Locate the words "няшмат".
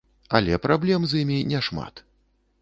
1.53-2.05